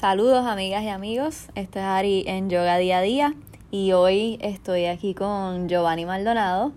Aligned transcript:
Saludos 0.00 0.46
amigas 0.46 0.84
y 0.84 0.90
amigos, 0.90 1.48
este 1.56 1.80
es 1.80 1.84
Ari 1.84 2.22
en 2.28 2.48
Yoga 2.48 2.78
Día 2.78 2.98
a 2.98 3.02
Día 3.02 3.34
y 3.72 3.90
hoy 3.90 4.38
estoy 4.40 4.84
aquí 4.84 5.12
con 5.12 5.68
Giovanni 5.68 6.06
Maldonado, 6.06 6.70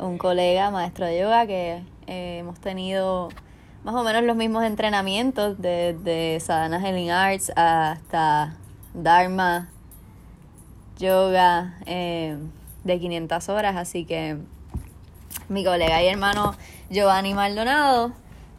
un 0.00 0.18
colega 0.18 0.72
maestro 0.72 1.06
de 1.06 1.20
yoga 1.20 1.46
que 1.46 1.84
eh, 2.08 2.38
hemos 2.40 2.58
tenido 2.58 3.28
más 3.84 3.94
o 3.94 4.02
menos 4.02 4.24
los 4.24 4.34
mismos 4.34 4.64
entrenamientos 4.64 5.56
desde 5.62 6.40
Sadhana 6.40 6.80
Healing 6.80 7.12
Arts 7.12 7.52
hasta 7.54 8.56
Dharma, 8.92 9.68
yoga 10.98 11.78
eh, 11.86 12.36
de 12.82 12.98
500 12.98 13.48
horas, 13.50 13.76
así 13.76 14.04
que 14.04 14.36
mi 15.48 15.64
colega 15.64 16.02
y 16.02 16.08
hermano 16.08 16.56
Giovanni 16.90 17.34
Maldonado 17.34 18.10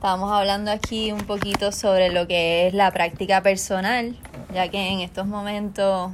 Estábamos 0.05 0.31
hablando 0.31 0.69
aquí 0.69 1.11
un 1.11 1.21
poquito 1.21 1.71
sobre 1.71 2.11
lo 2.11 2.27
que 2.27 2.67
es 2.67 2.75
la 2.75 2.91
práctica 2.91 3.41
personal, 3.41 4.15
ya 4.53 4.67
que 4.67 4.89
en 4.91 4.99
estos 4.99 5.25
momentos 5.25 6.11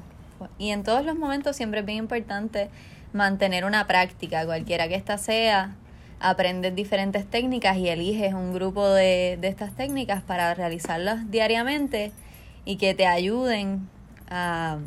y 0.57 0.69
en 0.69 0.83
todos 0.83 1.03
los 1.03 1.17
momentos 1.17 1.57
siempre 1.57 1.81
es 1.81 1.85
bien 1.85 1.97
importante 1.97 2.69
mantener 3.11 3.65
una 3.65 3.87
práctica, 3.87 4.45
cualquiera 4.45 4.87
que 4.87 4.95
ésta 4.95 5.17
sea, 5.17 5.75
aprendes 6.21 6.73
diferentes 6.73 7.29
técnicas 7.29 7.75
y 7.75 7.89
eliges 7.89 8.33
un 8.33 8.53
grupo 8.53 8.87
de, 8.87 9.37
de 9.41 9.49
estas 9.49 9.75
técnicas 9.75 10.23
para 10.23 10.53
realizarlas 10.53 11.29
diariamente 11.29 12.13
y 12.63 12.77
que 12.77 12.93
te 12.93 13.07
ayuden 13.07 13.89
a 14.29 14.77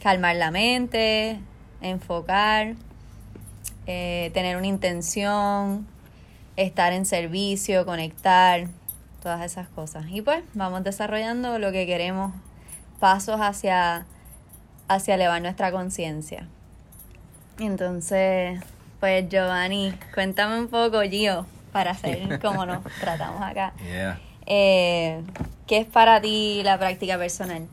calmar 0.00 0.36
la 0.36 0.52
mente, 0.52 1.40
enfocar, 1.80 2.76
eh, 3.88 4.30
tener 4.32 4.56
una 4.56 4.68
intención, 4.68 5.88
estar 6.56 6.92
en 6.92 7.06
servicio, 7.06 7.86
conectar, 7.86 8.66
todas 9.22 9.42
esas 9.44 9.68
cosas. 9.68 10.04
Y 10.10 10.22
pues 10.22 10.42
vamos 10.54 10.84
desarrollando 10.84 11.58
lo 11.58 11.72
que 11.72 11.86
queremos, 11.86 12.32
pasos 13.00 13.40
hacia, 13.40 14.06
hacia 14.88 15.14
elevar 15.14 15.40
nuestra 15.40 15.70
conciencia. 15.70 16.46
Entonces, 17.58 18.60
pues 19.00 19.28
Giovanni, 19.28 19.94
cuéntame 20.14 20.58
un 20.58 20.68
poco, 20.68 21.00
Gio, 21.02 21.46
para 21.72 21.92
hacer 21.92 22.38
como 22.42 22.66
nos 22.66 22.82
tratamos 23.00 23.42
acá. 23.42 23.72
Eh, 24.46 25.20
¿Qué 25.66 25.78
es 25.78 25.86
para 25.86 26.20
ti 26.20 26.62
la 26.64 26.78
práctica 26.78 27.16
personal? 27.18 27.66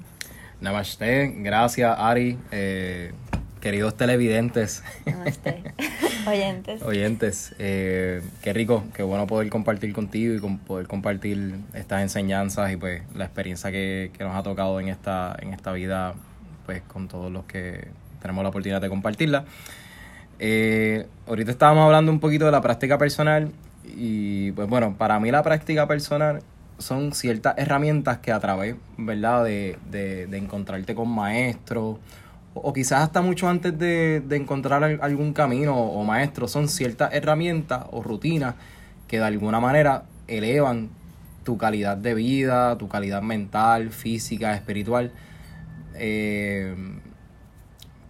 Namaste, 0.62 1.34
gracias 1.38 1.96
Ari. 1.98 2.38
Eh, 2.52 3.14
queridos 3.62 3.96
televidentes. 3.96 4.84
Oyentes. 6.28 6.82
Oyentes. 6.82 7.56
Eh, 7.60 8.22
qué 8.42 8.54
rico, 8.54 8.84
qué 8.94 9.04
bueno 9.04 9.28
poder 9.28 9.50
compartir 9.50 9.94
contigo 9.94 10.34
y 10.36 10.58
poder 10.58 10.88
compartir 10.88 11.56
estas 11.74 12.02
enseñanzas 12.02 12.72
y 12.72 12.78
pues 12.78 13.04
la 13.16 13.26
experiencia 13.26 13.72
que, 13.72 14.12
nos 14.20 14.36
ha 14.36 14.44
tocado 14.44 14.80
en 14.80 14.90
esta, 14.90 15.36
en 15.42 15.54
esta 15.54 15.72
vida, 15.72 16.14
pues 16.66 16.82
con 16.84 17.08
todos 17.08 17.32
los 17.32 17.46
que 17.46 17.88
tenemos 18.22 18.44
la 18.44 18.50
oportunidad 18.50 18.82
de 18.82 18.90
compartirla. 18.90 19.46
Eh, 20.40 21.08
ahorita 21.28 21.52
estábamos 21.52 21.86
hablando 21.86 22.12
un 22.12 22.20
poquito 22.20 22.46
de 22.46 22.52
la 22.52 22.62
práctica 22.62 22.98
personal 22.98 23.52
y 23.86 24.52
pues 24.54 24.68
bueno, 24.68 24.96
para 24.98 25.20
mí 25.20 25.32
la 25.32 25.44
práctica 25.44 25.88
personal 25.88 26.42
son 26.78 27.14
ciertas 27.14 27.56
herramientas 27.58 28.20
que 28.20 28.32
a 28.32 28.40
través, 28.40 28.76
¿verdad? 28.98 29.44
De, 29.44 29.78
de, 29.90 30.28
de 30.28 30.38
encontrarte 30.38 30.96
con 30.96 31.10
maestros 31.10 31.98
o 32.54 32.74
quizás 32.74 33.02
hasta 33.02 33.22
mucho 33.22 33.48
antes 33.48 33.78
de, 33.78 34.24
encontrar 34.32 34.84
algún 35.02 35.34
camino 35.34 35.76
o 35.76 36.04
maestro, 36.04 36.48
son 36.48 36.68
ciertas 36.68 37.14
herramientas 37.14 37.86
o 37.92 38.02
rutinas 38.02 38.56
que 39.08 39.18
de 39.18 39.26
alguna 39.26 39.60
manera 39.60 40.04
elevan 40.28 40.90
tu 41.44 41.58
calidad 41.58 41.98
de 41.98 42.14
vida, 42.14 42.78
tu 42.78 42.88
calidad 42.88 43.22
mental, 43.22 43.92
física, 43.92 44.54
espiritual. 44.54 45.12
Eh, 45.96 46.76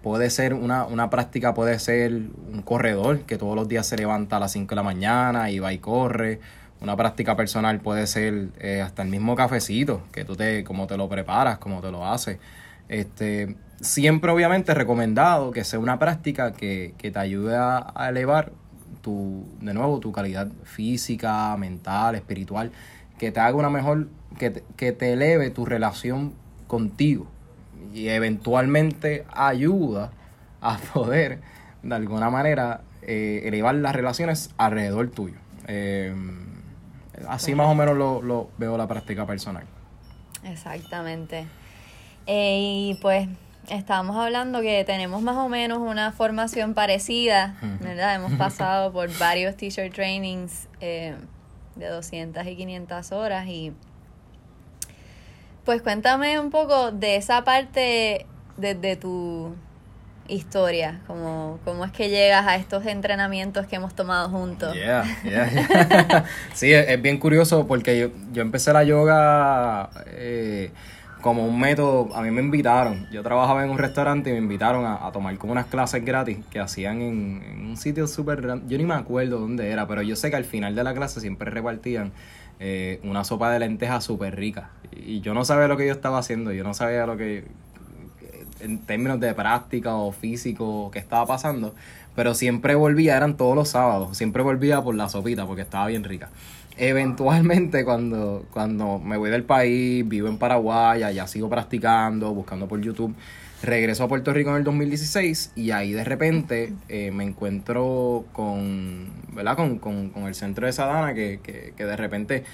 puede 0.01 0.29
ser 0.29 0.53
una, 0.53 0.85
una, 0.85 1.09
práctica, 1.09 1.53
puede 1.53 1.79
ser 1.79 2.11
un 2.11 2.61
corredor 2.63 3.21
que 3.21 3.37
todos 3.37 3.55
los 3.55 3.67
días 3.67 3.88
se 3.88 3.97
levanta 3.97 4.38
a 4.38 4.39
las 4.39 4.51
5 4.51 4.69
de 4.69 4.75
la 4.75 4.83
mañana 4.83 5.51
y 5.51 5.59
va 5.59 5.73
y 5.73 5.79
corre. 5.79 6.39
Una 6.81 6.95
práctica 6.95 7.35
personal 7.35 7.79
puede 7.79 8.07
ser 8.07 8.49
eh, 8.59 8.81
hasta 8.81 9.01
el 9.01 9.09
mismo 9.09 9.35
cafecito, 9.35 10.01
que 10.11 10.23
tú 10.23 10.35
te, 10.35 10.63
como 10.63 10.88
te 10.88 10.95
lo 10.95 11.09
preparas, 11.09 11.57
como 11.57 11.81
te 11.81 11.91
lo 11.91 12.05
haces. 12.05 12.39
Este, 12.88 13.55
siempre 13.81 14.31
obviamente 14.31 14.73
recomendado 14.73 15.51
que 15.51 15.63
sea 15.63 15.79
una 15.79 16.00
práctica 16.00 16.53
que, 16.53 16.94
te 17.00 17.19
ayude 17.19 17.56
a, 17.56 18.09
elevar 18.09 18.51
tu, 19.01 19.47
de 19.62 19.73
nuevo, 19.73 20.00
tu 20.00 20.12
calidad 20.12 20.50
física, 20.63 21.56
mental, 21.57 22.16
espiritual, 22.16 22.72
que 23.17 23.31
te 23.31 23.40
haga 23.40 23.56
una 23.56 23.69
mejor, 23.69 24.07
que 24.38 24.50
te, 24.50 24.63
que 24.75 24.91
te 24.91 25.13
eleve 25.13 25.50
tu 25.50 25.66
relación 25.66 26.34
contigo 26.67 27.28
y 27.94 28.09
eventualmente 28.09 29.25
ayuda 29.31 30.11
a 30.61 30.78
poder 30.94 31.40
de 31.84 31.96
alguna 31.96 32.29
manera 32.29 32.81
eh, 33.01 33.41
elevar 33.46 33.75
las 33.75 33.96
relaciones 33.96 34.51
alrededor 34.57 35.09
tuyo. 35.09 35.38
Eh, 35.67 36.13
así 37.28 37.56
más 37.56 37.67
o 37.67 37.75
menos 37.75 37.97
lo, 37.97 38.22
lo, 38.22 38.50
veo 38.57 38.78
la 38.78 38.88
práctica 38.88 39.25
personal. 39.25 39.63
Exactamente. 40.44 41.46
Eh, 42.25 42.57
y 42.59 43.00
pues 43.01 43.28
estábamos 43.70 44.16
hablando 44.18 44.62
que 44.62 44.84
tenemos 44.84 45.22
más 45.22 45.38
o 45.38 45.50
menos 45.50 45.80
una 45.80 46.12
formación 46.12 46.74
parecida, 46.74 47.56
¿verdad? 47.81 48.16
Hemos 48.16 48.34
pasado 48.38 48.92
por 48.92 49.09
varios 49.18 49.56
teacher 49.56 49.92
trainings 49.92 50.68
eh, 50.81 51.16
de 51.75 51.88
200 51.88 52.46
y 52.46 52.56
500 52.56 53.12
horas 53.12 53.47
y 53.47 53.74
pues 55.66 55.81
cuéntame 55.81 56.40
un 56.40 56.50
poco 56.50 56.92
de 56.92 57.16
esa 57.16 57.44
parte 57.44 58.25
de, 58.58 58.96
tu 58.96 59.56
historia, 60.28 61.00
como 61.08 61.59
cómo 61.64 61.86
es 61.86 61.91
que 61.91 62.09
llegas 62.09 62.46
a 62.47 62.56
estos 62.56 62.86
entrenamientos 62.86 63.68
que 63.68 63.76
hemos 63.76 63.96
tomado 63.96 64.30
juntos. 64.30 64.74
Yeah, 64.74 65.06
yeah. 65.24 66.26
sí, 66.53 66.74
es, 66.74 67.02
bien 67.02 67.18
curioso 67.20 67.68
porque 67.68 68.00
yo, 68.00 68.09
yo 68.31 68.41
empecé 68.41 68.74
la 68.74 68.84
yoga... 68.84 69.90
Eh, 70.08 70.72
como 71.22 71.46
un 71.46 71.59
método, 71.59 72.16
a 72.16 72.22
mí 72.22 72.31
me 72.31 72.41
invitaron, 72.41 73.07
yo 73.12 73.22
trabajaba 73.24 73.63
en 73.63 73.69
un 73.69 73.78
restaurante 73.78 74.30
y 74.30 74.34
me 74.34 74.40
invitaron 74.40 74.85
a, 74.85 75.12
tomar 75.12 75.38
como 75.38 75.52
unas 75.52 75.66
clases 75.66 76.03
gratis 76.03 76.38
que 76.50 76.59
hacían 76.59 77.02
en, 77.02 77.68
un 77.68 77.78
sitio 77.78 78.07
súper, 78.07 78.62
yo 78.68 78.78
ni 78.78 78.85
me 78.85 78.94
acuerdo 78.94 79.40
dónde 79.40 79.69
era, 79.69 79.88
pero 79.88 80.02
yo 80.02 80.16
sé 80.16 80.29
que 80.29 80.38
al 80.38 80.46
final 80.46 80.75
de 80.75 80.84
la 80.84 80.94
clase 80.94 81.19
siempre 81.19 81.52
repartían 81.52 82.12
eh, 82.59 83.00
una 83.03 83.24
sopa 83.24 83.52
de 83.52 83.59
lentejas 83.59 84.03
súper 84.03 84.35
rica. 84.35 84.69
Y 84.91 85.22
yo 85.22 85.34
no 85.34 85.46
sabía 85.46 85.68
lo 85.68 85.78
que 85.78 85.85
yo 85.85 85.94
estaba 85.94 86.19
haciendo, 86.19 86.52
yo 86.52 86.63
no 86.63 86.74
sabía 86.74 87.06
lo 87.06 87.18
que, 87.18 87.46
en 88.62 88.79
términos 88.79 89.19
de 89.19 89.34
práctica 89.34 89.96
o 89.96 90.12
físico, 90.12 90.90
que 90.91 91.00
estaba 91.00 91.25
pasando, 91.25 91.75
pero 92.16 92.34
siempre 92.34 92.75
volvía, 92.75 93.18
eran 93.18 93.35
todos 93.35 93.56
los 93.56 93.69
sábados, 93.69 94.18
siempre 94.18 94.41
volvía 94.41 94.81
por 94.81 94.96
la 94.96 95.09
sopita 95.09 95.46
porque 95.46 95.62
estaba 95.63 95.88
bien 95.88 96.03
rica 96.03 96.29
eventualmente 96.79 97.84
cuando, 97.84 98.45
cuando 98.51 99.00
me 99.00 99.17
voy 99.17 99.29
del 99.29 99.44
país, 99.44 100.07
vivo 100.07 100.29
en 100.29 100.38
Paraguay, 100.38 101.01
ya 101.13 101.28
sigo 101.28 101.50
practicando, 101.50 102.34
buscando 102.34 102.67
por 102.69 102.79
YouTube, 102.79 103.13
regreso 103.62 104.06
a 104.06 104.07
Puerto 104.07 104.34
Rico 104.34 104.51
en 104.51 104.56
el 104.56 104.63
2016 104.63 105.51
y 105.56 105.72
ahí 105.72 105.91
de 105.91 106.06
repente 106.06 106.73
eh, 106.88 107.12
me 107.12 107.25
encuentro 107.25 108.25
con, 108.31 109.09
¿verdad? 109.34 109.57
Con, 109.57 109.78
con, 109.78 110.09
con, 110.09 110.23
el 110.23 110.35
centro 110.35 110.66
de 110.66 110.72
Sadana 110.72 111.13
que, 111.13 111.41
que, 111.44 111.73
que 111.75 111.84
de 111.84 111.97
repente 111.97 112.45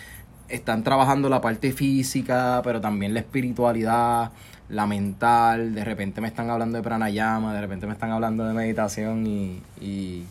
están 0.49 0.83
trabajando 0.83 1.29
la 1.29 1.39
parte 1.39 1.71
física, 1.71 2.61
pero 2.63 2.81
también 2.81 3.13
la 3.13 3.19
espiritualidad, 3.19 4.31
la 4.69 4.87
mental, 4.87 5.75
de 5.75 5.85
repente 5.85 6.19
me 6.19 6.27
están 6.27 6.49
hablando 6.49 6.77
de 6.77 6.83
pranayama, 6.83 7.53
de 7.53 7.61
repente 7.61 7.85
me 7.85 7.93
están 7.93 8.09
hablando 8.09 8.43
de 8.43 8.53
meditación 8.55 9.27
y 9.27 10.25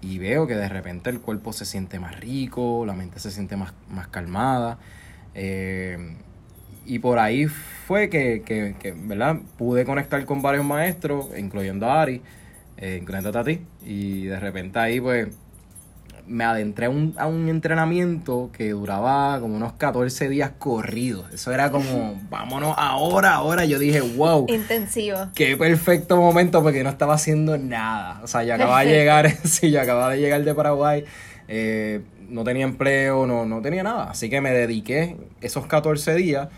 y 0.00 0.18
veo 0.18 0.46
que 0.46 0.54
de 0.54 0.68
repente 0.68 1.10
el 1.10 1.20
cuerpo 1.20 1.52
se 1.52 1.64
siente 1.64 1.98
más 1.98 2.18
rico, 2.20 2.84
la 2.86 2.94
mente 2.94 3.18
se 3.20 3.30
siente 3.30 3.56
más, 3.56 3.72
más 3.90 4.08
calmada. 4.08 4.78
Eh, 5.34 6.16
y 6.86 7.00
por 7.00 7.18
ahí 7.18 7.46
fue 7.46 8.08
que, 8.08 8.42
que, 8.44 8.76
que, 8.78 8.92
¿verdad? 8.92 9.38
Pude 9.58 9.84
conectar 9.84 10.24
con 10.24 10.40
varios 10.40 10.64
maestros, 10.64 11.26
incluyendo 11.36 11.86
a 11.86 12.02
Ari, 12.02 12.22
eh, 12.76 12.98
incluyendo 13.00 13.38
a 13.38 13.44
ti. 13.44 13.60
Y 13.84 14.24
de 14.24 14.40
repente 14.40 14.78
ahí 14.78 15.00
pues 15.00 15.28
me 16.28 16.44
adentré 16.44 16.86
a 16.86 16.90
un, 16.90 17.14
a 17.18 17.26
un 17.26 17.48
entrenamiento 17.48 18.50
que 18.52 18.70
duraba 18.70 19.40
como 19.40 19.56
unos 19.56 19.72
14 19.72 20.28
días 20.28 20.52
corridos. 20.58 21.32
Eso 21.32 21.52
era 21.52 21.70
como, 21.70 22.20
vámonos 22.30 22.74
ahora, 22.76 23.34
ahora. 23.34 23.64
Yo 23.64 23.78
dije, 23.78 24.00
wow. 24.00 24.46
Intensivo. 24.48 25.18
Qué 25.34 25.56
perfecto 25.56 26.16
momento 26.16 26.62
porque 26.62 26.84
no 26.84 26.90
estaba 26.90 27.14
haciendo 27.14 27.56
nada. 27.58 28.20
O 28.22 28.26
sea, 28.26 28.44
yo 28.44 28.54
acababa 28.54 28.84
de 28.84 28.90
llegar, 28.90 29.30
sí, 29.44 29.70
yo 29.70 29.80
acababa 29.80 30.10
de 30.12 30.20
llegar 30.20 30.44
de 30.44 30.54
Paraguay. 30.54 31.04
Eh, 31.48 32.02
no 32.28 32.44
tenía 32.44 32.64
empleo, 32.64 33.26
no, 33.26 33.46
no 33.46 33.62
tenía 33.62 33.82
nada. 33.82 34.10
Así 34.10 34.28
que 34.28 34.40
me 34.40 34.52
dediqué 34.52 35.16
esos 35.40 35.66
14 35.66 36.14
días. 36.14 36.48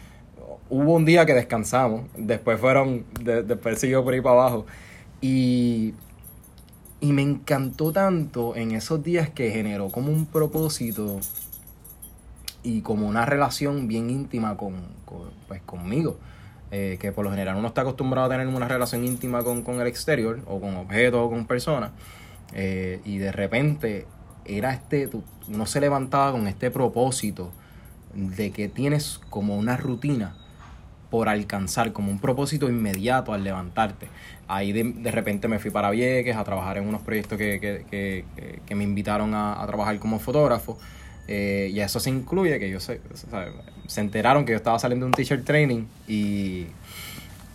Hubo 0.68 0.94
un 0.94 1.04
día 1.04 1.26
que 1.26 1.34
descansamos. 1.34 2.02
Después 2.16 2.60
fueron, 2.60 3.04
después 3.22 3.78
siguió 3.78 4.04
por 4.04 4.14
ahí 4.14 4.20
para 4.20 4.34
abajo. 4.34 4.66
Y 5.20 5.94
y 7.00 7.12
me 7.12 7.22
encantó 7.22 7.92
tanto 7.92 8.56
en 8.56 8.72
esos 8.72 9.02
días 9.02 9.30
que 9.30 9.50
generó 9.50 9.88
como 9.88 10.12
un 10.12 10.26
propósito 10.26 11.20
y 12.62 12.82
como 12.82 13.08
una 13.08 13.24
relación 13.24 13.88
bien 13.88 14.10
íntima 14.10 14.56
con, 14.56 14.74
pues, 15.48 15.62
conmigo. 15.62 16.18
Eh, 16.72 16.98
que 17.00 17.10
por 17.10 17.24
lo 17.24 17.32
general 17.32 17.56
uno 17.56 17.66
está 17.66 17.80
acostumbrado 17.80 18.28
a 18.28 18.30
tener 18.30 18.46
una 18.46 18.68
relación 18.68 19.04
íntima 19.04 19.42
con, 19.42 19.64
el 19.80 19.86
exterior 19.88 20.40
o 20.46 20.60
con 20.60 20.76
objetos 20.76 21.20
o 21.20 21.28
con 21.28 21.46
personas. 21.46 21.90
Eh, 22.52 23.00
y 23.04 23.18
de 23.18 23.32
repente 23.32 24.06
era 24.44 24.72
este, 24.72 25.10
uno 25.48 25.66
se 25.66 25.80
levantaba 25.80 26.30
con 26.30 26.46
este 26.46 26.70
propósito 26.70 27.50
de 28.14 28.52
que 28.52 28.68
tienes 28.68 29.20
como 29.30 29.56
una 29.56 29.76
rutina 29.76 30.36
por 31.10 31.28
alcanzar, 31.28 31.92
como 31.92 32.10
un 32.10 32.18
propósito 32.18 32.68
inmediato 32.68 33.32
al 33.32 33.44
levantarte. 33.44 34.08
Ahí 34.48 34.72
de, 34.72 35.10
repente 35.10 35.48
me 35.48 35.58
fui 35.58 35.70
para 35.70 35.90
Vieques 35.90 36.36
a 36.36 36.44
trabajar 36.44 36.78
en 36.78 36.88
unos 36.88 37.02
proyectos 37.02 37.38
que, 37.38 38.24
me 38.74 38.84
invitaron 38.84 39.34
a, 39.34 39.64
trabajar 39.66 39.98
como 39.98 40.18
fotógrafo. 40.18 40.78
Eh, 41.28 41.70
y 41.72 41.80
eso 41.80 42.00
se 42.00 42.10
incluye 42.10 42.58
que 42.58 42.68
yo 42.70 42.80
sé, 42.80 43.00
se 43.86 44.00
enteraron 44.00 44.44
que 44.44 44.52
yo 44.52 44.56
estaba 44.56 44.80
saliendo 44.80 45.06
de 45.06 45.10
un 45.10 45.14
teacher 45.14 45.44
training 45.44 45.84
y, 46.08 46.66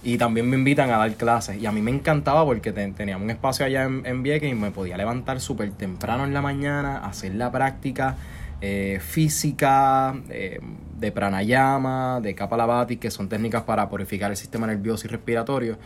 y 0.02 0.18
también 0.18 0.50
me 0.50 0.56
invitan 0.56 0.90
a 0.92 0.98
dar 0.98 1.14
clases. 1.16 1.62
Y 1.62 1.66
a 1.66 1.72
mí 1.72 1.82
me 1.82 1.92
encantaba 1.92 2.46
porque 2.46 2.72
teníamos 2.72 3.26
un 3.26 3.32
espacio 3.32 3.66
allá 3.66 3.84
en, 3.84 4.06
en 4.06 4.24
Vieques 4.24 4.50
y 4.50 4.56
me 4.56 4.72
podía 4.72 4.96
levantar 4.96 5.42
súper 5.42 5.72
temprano 5.72 6.24
en 6.24 6.34
la 6.34 6.42
mañana, 6.42 7.06
hacer 7.06 7.36
la 7.36 7.52
práctica 7.52 8.16
eh, 8.62 9.00
física, 9.02 10.16
eh, 10.30 10.60
de 10.96 11.12
pranayama, 11.12 12.20
de 12.22 12.36
kapalabhati, 12.36 12.98
que 12.98 13.12
son 13.12 13.30
técnicas 13.30 13.64
para 13.64 13.90
purificar 13.90 14.32
el 14.32 14.38
sistema 14.38 14.68
nervioso 14.68 15.08
y 15.08 15.10
respiratorio. 15.10 15.78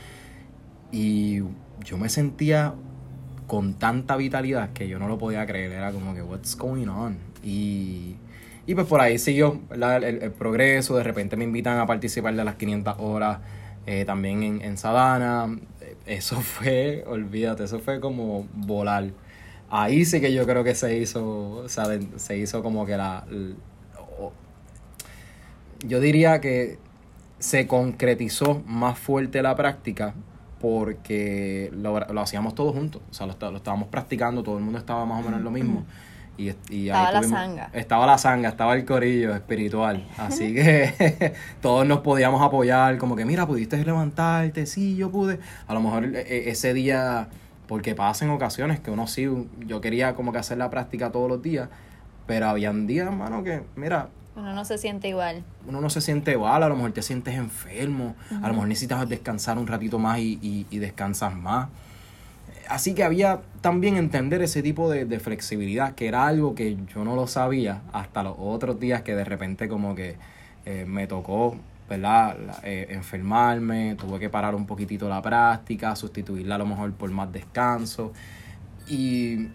Y 0.91 1.41
yo 1.83 1.97
me 1.97 2.09
sentía 2.09 2.73
con 3.47 3.73
tanta 3.73 4.15
vitalidad 4.15 4.71
que 4.73 4.87
yo 4.87 4.99
no 4.99 5.07
lo 5.07 5.17
podía 5.17 5.45
creer. 5.45 5.71
Era 5.71 5.91
como 5.91 6.13
que, 6.13 6.21
what's 6.21 6.55
going 6.55 6.87
on? 6.87 7.17
Y, 7.43 8.15
y 8.67 8.75
pues 8.75 8.85
por 8.87 9.01
ahí 9.01 9.17
siguió 9.17 9.59
el, 9.71 10.31
progreso, 10.31 10.95
de 10.95 11.03
repente 11.03 11.35
me 11.35 11.45
invitan 11.45 11.79
a 11.79 11.87
participar 11.87 12.35
de 12.35 12.43
las 12.43 12.55
500 12.55 12.95
horas 12.99 13.39
eh, 13.87 14.05
también 14.05 14.43
en, 14.43 14.61
en 14.61 14.77
Sadana. 14.77 15.57
Eso 16.05 16.41
fue, 16.41 17.03
olvídate, 17.07 17.63
eso 17.63 17.79
fue 17.79 17.99
como 17.99 18.47
volar. 18.53 19.09
Ahí 19.71 20.05
sí 20.05 20.19
que 20.19 20.33
yo 20.33 20.45
creo 20.45 20.63
que 20.63 20.73
se 20.75 20.97
hizo, 20.97 21.65
se 21.67 22.37
hizo 22.37 22.63
como 22.63 22.85
que 22.85 22.97
la... 22.97 23.25
yo 25.85 25.99
diría 25.99 26.41
que 26.41 26.77
se 27.39 27.67
concretizó 27.67 28.61
más 28.65 28.99
fuerte 28.99 29.41
la 29.41 29.55
práctica 29.55 30.13
porque 30.59 31.71
lo, 31.73 31.97
hacíamos 32.21 32.53
todos 32.53 32.75
juntos, 32.75 33.01
o 33.09 33.13
sea, 33.13 33.25
lo, 33.25 33.51
lo, 33.51 33.57
estábamos 33.57 33.87
practicando, 33.87 34.43
todo 34.43 34.57
el 34.57 34.63
mundo 34.63 34.77
estaba 34.77 35.05
más 35.05 35.21
o 35.21 35.23
menos 35.23 35.39
en 35.39 35.45
lo 35.45 35.51
mismo. 35.51 35.85
Y, 36.37 36.47
estaba 36.87 37.11
la 37.11 37.23
sanga. 37.23 37.69
Estaba 37.73 38.05
la 38.05 38.17
sanga, 38.17 38.47
estaba 38.47 38.73
el 38.75 38.85
corillo 38.85 39.35
espiritual. 39.35 40.07
Así 40.17 40.53
que 40.53 41.33
todos 41.61 41.85
nos 41.85 41.99
podíamos 41.99 42.41
apoyar, 42.41 42.97
como 42.97 43.17
que, 43.17 43.25
mira, 43.25 43.45
pudiste 43.45 43.83
levantarte, 43.83 44.65
sí, 44.65 44.95
yo 44.95 45.11
pude. 45.11 45.39
A 45.67 45.73
lo 45.73 45.81
mejor 45.81 46.05
e, 46.05 46.21
e, 46.21 46.49
ese 46.49 46.73
día, 46.73 47.27
porque 47.67 47.93
pasa 47.93 48.23
en 48.23 48.31
ocasiones 48.31 48.79
que 48.79 48.89
uno 48.89 49.05
sí, 49.05 49.27
yo 49.65 49.81
quería 49.81 50.15
como 50.15 50.31
que 50.31 50.37
hacer 50.37 50.57
la 50.57 50.69
práctica 50.69 51.11
todos 51.11 51.27
los 51.27 51.41
días, 51.41 51.67
pero 52.25 52.47
habían 52.47 52.87
días, 52.87 53.13
mano, 53.13 53.43
que, 53.43 53.63
mira, 53.75 54.07
uno 54.35 54.53
no 54.53 54.65
se 54.65 54.77
siente 54.77 55.09
igual. 55.09 55.43
Uno 55.67 55.81
no 55.81 55.89
se 55.89 56.01
siente 56.01 56.31
igual, 56.31 56.63
a 56.63 56.69
lo 56.69 56.75
mejor 56.75 56.91
te 56.91 57.01
sientes 57.01 57.35
enfermo, 57.35 58.15
a 58.29 58.47
lo 58.47 58.53
mejor 58.53 58.67
necesitas 58.67 59.07
descansar 59.09 59.57
un 59.57 59.67
ratito 59.67 59.99
más 59.99 60.19
y, 60.19 60.67
y 60.69 60.77
descansas 60.79 61.35
más 61.35 61.67
así 62.69 62.93
que 62.93 63.03
había 63.03 63.41
también 63.61 63.97
entender 63.97 64.41
ese 64.41 64.61
tipo 64.61 64.89
de, 64.89 65.19
flexibilidad, 65.19 65.95
que 65.95 66.07
era 66.07 66.27
algo 66.27 66.55
que 66.55 66.77
yo 66.93 67.03
no 67.03 67.15
lo 67.15 67.27
sabía 67.27 67.81
hasta 67.91 68.23
los 68.23 68.35
otros 68.37 68.79
días 68.79 69.01
que 69.01 69.15
de 69.15 69.25
repente 69.25 69.67
como 69.67 69.95
que 69.95 70.15
eh, 70.65 70.85
me 70.87 71.07
tocó, 71.07 71.57
¿verdad? 71.89 72.37
Eh, 72.63 72.87
enfermarme, 72.91 73.95
tuve 73.95 74.19
que 74.19 74.29
parar 74.29 74.53
un 74.55 74.67
poquitito 74.67 75.09
la 75.09 75.21
práctica, 75.21 75.95
sustituirla 75.95 76.55
a 76.55 76.57
lo 76.59 76.67
mejor 76.67 76.93
por 76.93 77.09
más 77.09 77.31
descanso 77.33 78.13
y, 78.87 79.47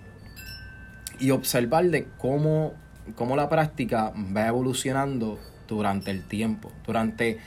y 1.20 1.30
observar 1.30 1.84
de 1.86 2.08
cómo, 2.18 2.74
cómo 3.14 3.36
la 3.36 3.48
práctica 3.48 4.12
va 4.36 4.48
evolucionando 4.48 5.38
durante 5.68 6.10
el 6.10 6.22
tiempo, 6.24 6.72
durante 6.86 7.38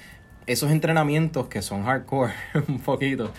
esos 0.46 0.72
entrenamientos 0.72 1.48
que 1.48 1.62
son 1.62 1.84
hardcore 1.84 2.34
un 2.68 2.80
poquito, 2.80 3.32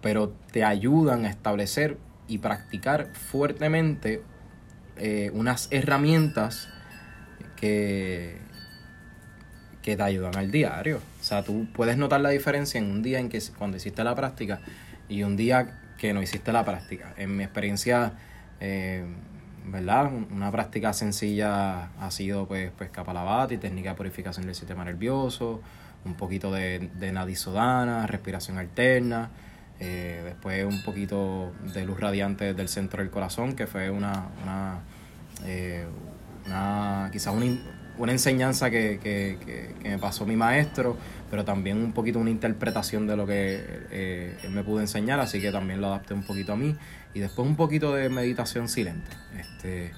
pero 0.00 0.32
te 0.50 0.64
ayudan 0.64 1.24
a 1.24 1.30
establecer 1.30 1.98
y 2.26 2.38
practicar 2.38 3.08
fuertemente 3.12 4.22
eh, 4.96 5.30
unas 5.34 5.68
herramientas 5.70 6.68
que, 7.56 8.38
que 9.82 9.96
te 9.96 10.02
ayudan 10.02 10.36
al 10.36 10.50
diario. 10.50 11.00
O 11.20 11.24
sea, 11.24 11.42
tú 11.42 11.66
puedes 11.74 11.96
notar 11.96 12.20
la 12.20 12.30
diferencia 12.30 12.78
en 12.78 12.90
un 12.90 13.02
día 13.02 13.18
en 13.18 13.28
que 13.28 13.40
cuando 13.58 13.76
hiciste 13.76 14.02
la 14.04 14.14
práctica 14.14 14.60
y 15.08 15.22
un 15.22 15.36
día 15.36 15.80
que 15.98 16.12
no 16.12 16.22
hiciste 16.22 16.52
la 16.52 16.64
práctica. 16.64 17.14
En 17.16 17.36
mi 17.36 17.44
experiencia, 17.44 18.12
eh, 18.60 19.04
¿verdad? 19.64 20.10
Una 20.30 20.50
práctica 20.50 20.92
sencilla 20.92 21.90
ha 21.98 22.10
sido 22.10 22.46
pues, 22.46 22.70
pues 22.76 22.90
y 23.50 23.56
técnica 23.56 23.90
de 23.90 23.96
purificación 23.96 24.46
del 24.46 24.54
sistema 24.54 24.84
nervioso, 24.84 25.60
un 26.04 26.14
poquito 26.14 26.52
de, 26.52 26.90
de 26.94 27.12
nadisodana, 27.12 28.06
respiración 28.06 28.58
alterna. 28.58 29.30
Eh, 29.80 30.22
después 30.24 30.64
un 30.64 30.82
poquito 30.84 31.52
de 31.74 31.84
luz 31.84 31.98
radiante 31.98 32.54
del 32.54 32.68
centro 32.68 33.02
del 33.02 33.10
corazón, 33.10 33.54
que 33.56 33.66
fue 33.66 33.90
una, 33.90 34.28
una, 34.42 34.78
eh, 35.44 35.84
una 36.46 37.10
quizás 37.12 37.34
una, 37.34 37.46
una 37.98 38.12
enseñanza 38.12 38.70
que, 38.70 39.00
que, 39.02 39.38
que, 39.82 39.88
me 39.88 39.98
pasó 39.98 40.26
mi 40.26 40.36
maestro, 40.36 40.96
pero 41.28 41.44
también 41.44 41.78
un 41.78 41.92
poquito 41.92 42.20
una 42.20 42.30
interpretación 42.30 43.06
de 43.06 43.16
lo 43.16 43.26
que 43.26 43.62
eh, 43.90 44.38
él 44.44 44.50
me 44.50 44.62
pudo 44.62 44.80
enseñar, 44.80 45.18
así 45.18 45.40
que 45.40 45.50
también 45.50 45.80
lo 45.80 45.88
adapté 45.88 46.14
un 46.14 46.22
poquito 46.22 46.52
a 46.52 46.56
mí. 46.56 46.76
Y 47.14 47.20
después 47.20 47.46
un 47.46 47.56
poquito 47.56 47.94
de 47.94 48.08
meditación 48.08 48.68
silente. 48.68 49.10
Este, 49.38 49.92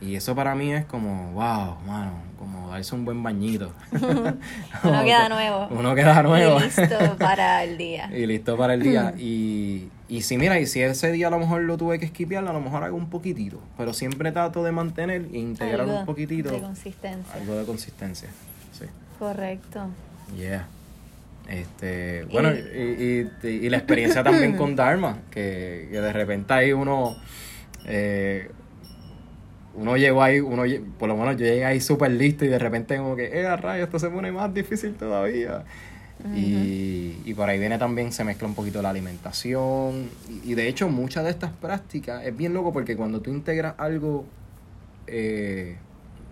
y 0.00 0.16
eso 0.16 0.34
para 0.34 0.54
mí 0.54 0.72
es 0.72 0.84
como, 0.84 1.32
wow, 1.32 1.76
mano, 1.86 2.22
como 2.38 2.70
darse 2.70 2.94
un 2.94 3.04
buen 3.04 3.22
bañito. 3.22 3.72
uno 3.92 5.04
queda 5.04 5.28
nuevo. 5.28 5.68
Uno 5.70 5.94
queda 5.94 6.22
nuevo. 6.22 6.58
Y 6.58 6.64
listo 6.64 7.16
para 7.18 7.62
el 7.62 7.78
día. 7.78 8.10
y 8.12 8.26
listo 8.26 8.56
para 8.56 8.74
el 8.74 8.82
día. 8.82 9.14
y, 9.16 9.90
y 10.08 10.22
si 10.22 10.36
mira, 10.38 10.58
y 10.58 10.66
si 10.66 10.82
ese 10.82 11.12
día 11.12 11.28
a 11.28 11.30
lo 11.30 11.38
mejor 11.38 11.62
lo 11.62 11.78
tuve 11.78 11.98
que 11.98 12.06
esquipear, 12.06 12.46
a 12.46 12.52
lo 12.52 12.60
mejor 12.60 12.82
hago 12.82 12.96
un 12.96 13.10
poquitito. 13.10 13.60
Pero 13.76 13.92
siempre 13.92 14.32
trato 14.32 14.64
de 14.64 14.72
mantener 14.72 15.28
e 15.32 15.38
integrar 15.38 15.86
un 15.86 16.04
poquitito. 16.04 16.50
De 16.50 16.60
consistencia. 16.60 17.34
Algo 17.34 17.54
de 17.54 17.64
consistencia, 17.64 18.28
sí. 18.72 18.86
Correcto. 19.18 19.86
Yeah. 20.36 20.66
Este, 21.48 22.24
bueno, 22.32 22.50
y, 22.52 23.28
y, 23.42 23.68
la 23.68 23.76
experiencia 23.76 24.22
también 24.22 24.56
con 24.56 24.74
Dharma, 24.74 25.18
que, 25.30 25.88
que 25.90 26.00
de 26.00 26.12
repente 26.12 26.52
hay 26.52 26.72
uno... 26.72 27.16
Eh, 27.86 28.48
uno 29.74 29.96
llegó 29.96 30.22
ahí, 30.22 30.40
uno 30.40 30.64
por 30.98 31.08
lo 31.08 31.16
menos 31.16 31.36
yo 31.36 31.46
llegué 31.46 31.64
ahí 31.64 31.80
súper 31.80 32.10
listo 32.10 32.44
y 32.44 32.48
de 32.48 32.58
repente 32.58 32.96
como 32.98 33.16
que, 33.16 33.26
eh, 33.26 33.56
rayo, 33.56 33.84
esto 33.84 33.98
se 33.98 34.10
pone 34.10 34.30
más 34.30 34.52
difícil 34.52 34.94
todavía. 34.94 35.64
y, 36.36 37.16
y, 37.24 37.34
por 37.34 37.48
ahí 37.48 37.58
viene 37.58 37.78
también, 37.78 38.12
se 38.12 38.22
mezcla 38.22 38.46
un 38.46 38.54
poquito 38.54 38.80
la 38.80 38.90
alimentación. 38.90 40.08
Y, 40.44 40.54
de 40.54 40.68
hecho, 40.68 40.88
muchas 40.88 41.24
de 41.24 41.30
estas 41.30 41.50
prácticas 41.52 42.24
es 42.24 42.36
bien 42.36 42.54
loco 42.54 42.72
porque 42.72 42.96
cuando 42.96 43.20
tú 43.20 43.30
integras 43.30 43.74
algo, 43.78 44.24
eh, 45.06 45.76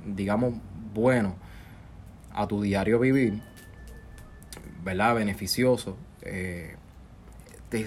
digamos, 0.06 0.54
bueno 0.94 1.34
a 2.32 2.46
tu 2.46 2.62
diario 2.62 3.00
vivir, 3.00 3.40
¿verdad? 4.82 5.14
Beneficioso, 5.14 5.96
eh, 6.22 6.76
te, 7.68 7.86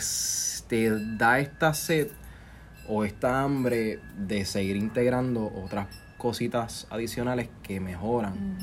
te 0.68 0.92
da 1.18 1.40
esta 1.40 1.74
sed 1.74 2.08
o 2.88 3.04
esta 3.04 3.44
hambre 3.44 4.00
de 4.18 4.46
seguir 4.46 4.76
integrando 4.76 5.52
otras 5.56 5.88
cositas 6.18 6.88
adicionales 6.90 7.50
que 7.64 7.80
mejoran. 7.80 8.58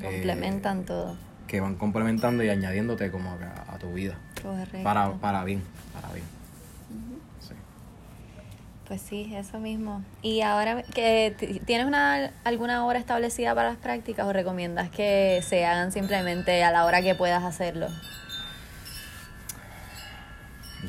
Complementan 0.00 0.80
eh, 0.80 0.84
todo. 0.86 1.16
Que 1.46 1.60
van 1.60 1.74
complementando 1.74 2.44
y 2.44 2.48
añadiéndote 2.48 3.10
como 3.10 3.32
a, 3.32 3.78
tu 3.78 3.92
vida. 3.92 4.16
Para, 4.84 5.12
para 5.14 5.44
bien, 5.44 5.62
para 5.92 6.12
bien. 6.12 6.39
Pues 8.90 9.02
sí, 9.02 9.32
eso 9.36 9.60
mismo. 9.60 10.02
¿Y 10.20 10.40
ahora 10.40 10.82
que 10.82 11.60
tienes 11.64 11.86
una, 11.86 12.32
alguna 12.42 12.84
hora 12.84 12.98
establecida 12.98 13.54
para 13.54 13.68
las 13.68 13.78
prácticas 13.78 14.26
o 14.26 14.32
recomiendas 14.32 14.90
que 14.90 15.40
se 15.46 15.64
hagan 15.64 15.92
simplemente 15.92 16.64
a 16.64 16.72
la 16.72 16.84
hora 16.84 17.00
que 17.00 17.14
puedas 17.14 17.44
hacerlo? 17.44 17.86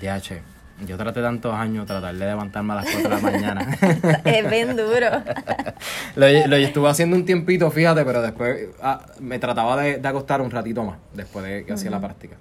DH, 0.01 0.41
yo 0.87 0.97
traté 0.97 1.21
tantos 1.21 1.53
años 1.53 1.85
tratar 1.85 2.15
de 2.15 2.25
levantarme 2.25 2.73
a 2.73 2.77
las 2.77 2.85
4 2.85 3.03
de 3.03 3.09
la 3.09 3.21
mañana. 3.21 3.77
es 4.25 4.49
bien 4.49 4.75
duro. 4.75 5.21
lo, 6.15 6.25
estuve 6.25 6.89
haciendo 6.89 7.15
un 7.15 7.23
tiempito, 7.23 7.69
fíjate, 7.69 8.03
pero 8.03 8.23
después 8.23 8.69
ah, 8.81 9.05
me 9.19 9.37
trataba 9.37 9.79
de, 9.79 10.01
acostar 10.03 10.41
un 10.41 10.49
ratito 10.49 10.83
más 10.83 10.97
después 11.13 11.45
de 11.45 11.65
que 11.65 11.73
hacía 11.73 11.91
la 11.91 12.01
práctica. 12.01 12.35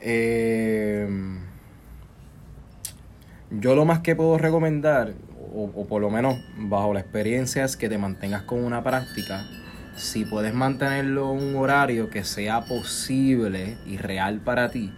Eh, 0.00 1.08
yo 3.50 3.74
lo 3.74 3.84
más 3.84 4.00
que 4.00 4.16
puedo 4.16 4.38
recomendar, 4.38 5.14
o, 5.54 5.86
por 5.86 6.00
lo 6.00 6.10
menos 6.10 6.36
bajo 6.56 6.92
la 6.92 7.00
experiencia, 7.00 7.64
es 7.64 7.76
que 7.76 7.88
te 7.88 7.98
mantengas 7.98 8.42
con 8.42 8.64
una 8.64 8.82
práctica 8.82 9.44
Si 9.94 10.24
puedes 10.24 10.52
mantenerlo 10.52 11.30
un 11.30 11.54
horario 11.54 12.10
que 12.10 12.24
sea 12.24 12.62
posible 12.62 13.76
y 13.86 13.96
real 13.96 14.40
para 14.40 14.70
ti, 14.70 14.92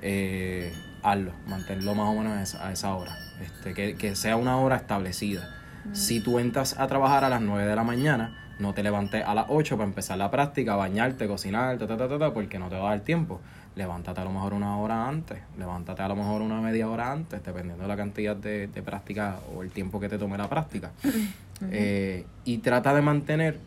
eh, 0.00 0.72
hazlo, 1.02 1.32
mantenerlo 1.48 1.94
más 1.96 2.08
o 2.08 2.14
menos 2.14 2.32
a 2.32 2.42
esa, 2.42 2.68
a 2.68 2.72
esa 2.72 2.94
hora, 2.94 3.16
este, 3.40 3.74
que, 3.74 3.96
que 3.96 4.14
sea 4.14 4.36
una 4.36 4.58
hora 4.58 4.76
establecida. 4.76 5.58
Si 5.92 6.20
tú 6.20 6.38
entras 6.38 6.78
a 6.78 6.86
trabajar 6.86 7.24
a 7.24 7.28
las 7.28 7.40
9 7.40 7.66
de 7.66 7.74
la 7.74 7.82
mañana, 7.82 8.42
no 8.60 8.74
te 8.74 8.82
levantes 8.84 9.24
a 9.26 9.34
las 9.34 9.46
8 9.48 9.76
para 9.76 9.88
empezar 9.88 10.16
la 10.16 10.30
práctica, 10.30 10.76
bañarte, 10.76 11.26
cocinar, 11.26 11.76
ta, 11.78 11.86
ta, 11.88 11.96
ta, 11.96 12.08
ta, 12.08 12.18
ta, 12.18 12.32
porque 12.32 12.58
no 12.58 12.68
te 12.68 12.76
va 12.76 12.88
a 12.88 12.90
dar 12.90 13.00
tiempo. 13.00 13.40
Levántate 13.74 14.20
a 14.20 14.24
lo 14.24 14.30
mejor 14.32 14.52
una 14.52 14.76
hora 14.78 15.08
antes, 15.08 15.38
levántate 15.58 16.02
a 16.02 16.08
lo 16.08 16.14
mejor 16.16 16.42
una 16.42 16.60
media 16.60 16.88
hora 16.90 17.10
antes, 17.10 17.42
dependiendo 17.42 17.82
de 17.84 17.88
la 17.88 17.96
cantidad 17.96 18.36
de, 18.36 18.66
de 18.66 18.82
práctica 18.82 19.38
o 19.54 19.62
el 19.62 19.70
tiempo 19.70 19.98
que 19.98 20.08
te 20.10 20.18
tome 20.18 20.36
la 20.38 20.48
práctica. 20.48 20.90
Eh, 21.70 22.26
y 22.44 22.58
trata 22.58 22.92
de 22.92 23.02
mantener 23.02 23.60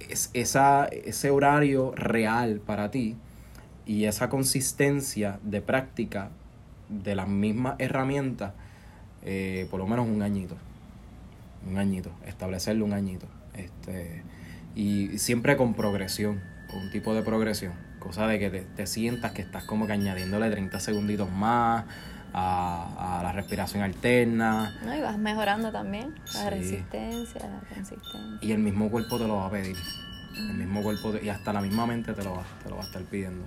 es- 0.00 0.30
esa, 0.34 0.86
ese 0.86 1.30
horario 1.30 1.92
real 1.94 2.60
para 2.66 2.90
ti 2.90 3.14
y 3.86 4.06
esa 4.06 4.28
consistencia 4.28 5.38
de 5.44 5.60
práctica 5.60 6.30
de 6.88 7.14
las 7.14 7.28
mismas 7.28 7.76
herramientas 7.78 8.52
eh, 9.24 9.66
por 9.70 9.78
lo 9.78 9.86
menos 9.86 10.08
un 10.08 10.22
añito. 10.22 10.56
Un 11.68 11.78
añito, 11.78 12.10
establecerlo 12.26 12.84
un 12.84 12.92
añito. 12.92 13.26
Este, 13.54 14.22
y 14.74 15.18
siempre 15.18 15.56
con 15.56 15.74
progresión, 15.74 16.40
con 16.70 16.80
un 16.80 16.90
tipo 16.90 17.14
de 17.14 17.22
progresión. 17.22 17.72
Cosa 18.06 18.26
de 18.28 18.38
que 18.38 18.50
te, 18.50 18.60
te 18.60 18.86
sientas 18.86 19.32
que 19.32 19.42
estás 19.42 19.64
como 19.64 19.86
que 19.86 19.92
añadiéndole 19.94 20.50
30 20.50 20.78
segunditos 20.80 21.30
más 21.32 21.84
a, 22.32 23.18
a 23.20 23.22
la 23.22 23.32
respiración 23.32 23.82
alterna. 23.82 24.74
¿No? 24.84 24.94
Y 24.96 25.00
vas 25.00 25.18
mejorando 25.18 25.72
también 25.72 26.14
la 26.34 26.42
Sí. 26.44 26.50
resistencia, 26.50 27.40
la 27.48 27.74
consistencia. 27.74 28.38
Y 28.40 28.52
el 28.52 28.58
mismo 28.58 28.90
cuerpo 28.90 29.18
te 29.18 29.26
lo 29.26 29.36
va 29.36 29.46
a 29.46 29.50
pedir. 29.50 29.76
El 30.36 30.54
mismo 30.54 30.82
cuerpo 30.82 31.12
te- 31.12 31.24
y 31.24 31.30
hasta 31.30 31.52
la 31.52 31.60
misma 31.62 31.86
mente 31.86 32.12
te 32.12 32.22
lo 32.22 32.34
va, 32.34 32.44
te 32.62 32.68
lo 32.68 32.76
va 32.76 32.82
a 32.82 32.86
estar 32.86 33.02
pidiendo. 33.02 33.44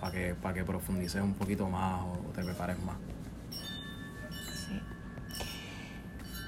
Para 0.00 0.12
que, 0.12 0.34
pa 0.34 0.54
que 0.54 0.64
profundices 0.64 1.20
un 1.20 1.34
poquito 1.34 1.68
más 1.68 2.00
o 2.02 2.30
te 2.34 2.42
prepares 2.42 2.78
más. 2.84 2.96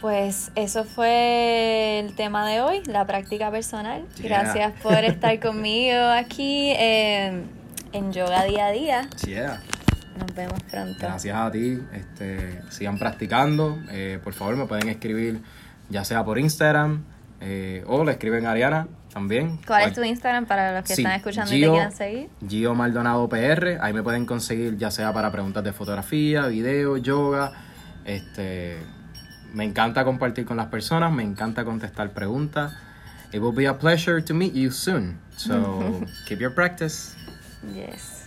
Pues 0.00 0.50
eso 0.54 0.84
fue 0.84 1.98
el 2.00 2.14
tema 2.14 2.48
de 2.48 2.62
hoy, 2.62 2.82
la 2.86 3.06
práctica 3.06 3.50
personal. 3.50 4.02
Yeah. 4.16 4.28
Gracias 4.42 4.72
por 4.82 4.94
estar 5.04 5.38
conmigo 5.42 5.98
aquí 6.06 6.72
eh, 6.78 7.42
en 7.92 8.12
Yoga 8.12 8.44
Día 8.44 8.66
a 8.66 8.70
Día. 8.70 9.08
Yeah. 9.26 9.60
Nos 10.18 10.34
vemos 10.34 10.62
pronto. 10.70 10.98
Gracias 11.00 11.36
a 11.36 11.50
ti. 11.50 11.78
Este, 11.92 12.62
sigan 12.70 12.98
practicando. 12.98 13.78
Eh, 13.90 14.18
por 14.24 14.32
favor, 14.32 14.56
me 14.56 14.64
pueden 14.66 14.88
escribir 14.88 15.42
ya 15.90 16.04
sea 16.04 16.24
por 16.24 16.38
Instagram 16.38 17.04
eh, 17.40 17.84
o 17.86 18.02
le 18.04 18.12
escriben 18.12 18.46
a 18.46 18.52
Ariana 18.52 18.88
también. 19.12 19.58
¿Cuál 19.66 19.82
es 19.82 19.86
Cual- 19.88 19.94
tu 19.96 20.02
Instagram 20.04 20.46
para 20.46 20.72
los 20.80 20.84
que 20.88 20.94
Sí, 20.94 21.02
están 21.02 21.16
escuchando 21.16 21.54
y 21.54 21.60
te 21.60 21.68
quieran 21.68 21.92
seguir? 21.92 22.30
Gio 22.48 22.74
Maldonado 22.74 23.28
PR. 23.28 23.78
Ahí 23.82 23.92
me 23.92 24.02
pueden 24.02 24.24
conseguir 24.24 24.78
ya 24.78 24.90
sea 24.90 25.12
para 25.12 25.30
preguntas 25.30 25.62
de 25.62 25.72
fotografía, 25.74 26.46
video, 26.46 26.96
yoga. 26.96 27.52
Este, 28.04 28.78
me 29.52 29.64
encanta 29.64 30.04
compartir 30.04 30.44
con 30.44 30.56
las 30.56 30.66
personas. 30.66 31.12
Me 31.12 31.22
encanta 31.22 31.64
contestar 31.64 32.10
preguntas. 32.10 32.72
It 33.32 33.40
will 33.40 33.54
be 33.54 33.66
a 33.66 33.78
pleasure 33.78 34.20
to 34.22 34.34
meet 34.34 34.54
you 34.54 34.70
soon. 34.70 35.18
So 35.36 36.04
keep 36.26 36.40
your 36.40 36.54
practice. 36.54 37.16
Yes. 37.74 38.19